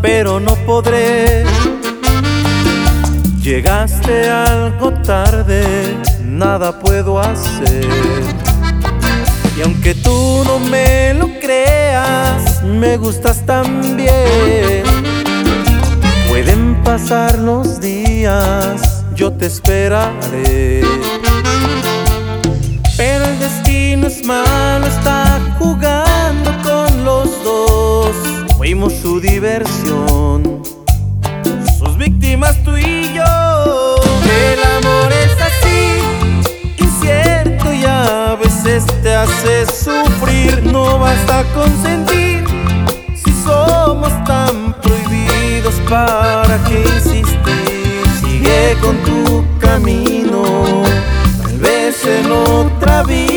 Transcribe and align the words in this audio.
pero 0.00 0.38
no 0.38 0.54
podré. 0.66 1.44
Llegaste 3.42 4.28
algo 4.28 4.92
tarde, 5.02 5.96
nada 6.22 6.78
puedo 6.78 7.18
hacer. 7.18 7.86
Y 9.56 9.62
aunque 9.62 9.94
tú 9.94 10.42
no 10.44 10.58
me 10.58 11.14
lo 11.14 11.28
creas, 11.40 12.62
me 12.62 12.96
gustas 12.96 13.44
también. 13.44 14.84
Pueden 16.28 16.82
pasar 16.84 17.38
los 17.38 17.80
días, 17.80 19.04
yo 19.14 19.32
te 19.32 19.46
esperaré. 19.46 20.82
Pero 22.96 23.24
el 23.24 23.38
destino 23.40 24.06
es 24.06 24.24
malo, 24.24 24.59
su 28.90 29.20
diversión, 29.20 30.62
sus 31.78 31.96
víctimas 31.96 32.62
tú 32.64 32.76
y 32.76 33.12
yo. 33.14 33.96
El 34.24 34.60
amor 34.78 35.12
es 35.12 35.32
así, 35.50 36.82
incierto 36.82 37.72
y 37.72 37.84
a 37.84 38.36
veces 38.42 38.84
te 39.02 39.14
hace 39.14 39.66
sufrir. 39.66 40.62
No 40.64 40.98
basta 40.98 41.44
consentir 41.54 42.44
si 43.14 43.32
somos 43.44 44.12
tan 44.24 44.74
prohibidos. 44.80 45.74
¿Para 45.88 46.58
qué 46.64 46.82
insistir? 46.94 48.02
Sigue 48.20 48.76
con 48.80 48.96
tu 48.98 49.44
camino. 49.58 50.82
Tal 51.42 51.58
vez 51.58 52.04
en 52.04 52.32
otra 52.32 53.02
vida 53.04 53.29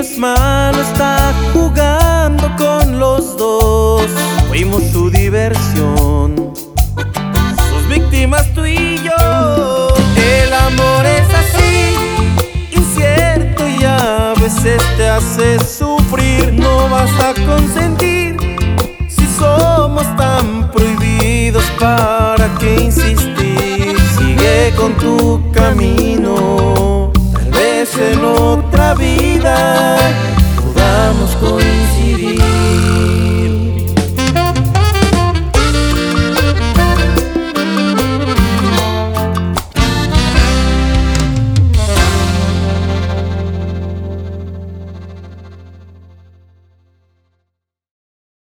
es 0.00 0.16
malo, 0.16 0.80
está 0.80 1.34
jugando 1.52 2.50
con 2.56 2.98
los 2.98 3.36
dos. 3.36 4.06
Fuimos 4.48 4.82
su 4.92 5.10
diversión, 5.10 6.54
sus 6.54 7.88
víctimas 7.88 8.46
tú 8.54 8.64
y 8.64 8.98
yo. 9.02 9.88
El 10.16 10.52
amor 10.54 11.04
es 11.04 11.28
así, 11.34 11.96
incierto 12.72 13.68
y 13.68 13.84
a 13.84 14.32
veces 14.40 14.80
te 14.96 15.06
hace 15.06 15.58
sufrir. 15.58 16.54
No 16.54 16.88
vas 16.88 17.12
a 17.20 17.34
consentir 17.44 18.36
si 19.06 19.26
somos 19.38 20.04
tan 20.16 20.70
prohibidos. 20.70 21.64
¿Para 21.78 22.48
qué 22.58 22.84
insistir? 22.84 23.96
Sigue 24.18 24.72
con 24.76 24.94
tu 24.94 25.42
camino, 25.52 27.12
tal 27.34 27.50
vez 27.50 27.94
en 27.98 28.24
otra 28.24 28.94
vida. 28.94 29.89